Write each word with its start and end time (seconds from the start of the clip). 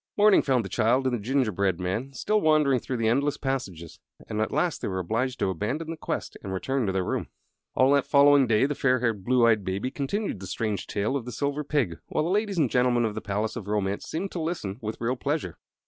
Morning 0.17 0.41
found 0.41 0.65
the 0.65 0.69
child 0.69 1.05
and 1.05 1.13
the 1.15 1.21
gingerbread 1.21 1.79
man 1.79 2.11
still 2.11 2.41
wandering 2.41 2.79
through 2.79 2.97
the 2.97 3.07
endless 3.07 3.37
passages, 3.37 3.99
and 4.27 4.41
at 4.41 4.51
last 4.51 4.81
they 4.81 4.87
were 4.87 4.97
obliged 4.97 5.37
to 5.37 5.51
abandon 5.51 5.91
the 5.91 5.95
quest 5.95 6.35
and 6.41 6.51
return 6.51 6.87
to 6.87 6.91
their 6.91 7.03
room. 7.03 7.27
All 7.75 7.91
that 7.93 8.07
following 8.07 8.47
day 8.47 8.65
the 8.65 8.73
fair 8.73 8.99
haired, 9.01 9.23
blue 9.23 9.45
eyed 9.45 9.63
Baby 9.63 9.91
continued 9.91 10.39
the 10.39 10.47
strange 10.47 10.87
tale 10.87 11.15
of 11.15 11.25
the 11.25 11.31
Silver 11.31 11.63
Pig, 11.63 11.99
while 12.07 12.23
the 12.23 12.31
ladies 12.31 12.57
and 12.57 12.67
gentlemen 12.67 13.05
of 13.05 13.13
the 13.13 13.21
Palace 13.21 13.55
of 13.55 13.67
Romance 13.67 14.05
seemed 14.07 14.31
to 14.31 14.41
listen 14.41 14.79
with 14.81 14.99
real 14.99 15.15
pleasure. 15.15 15.59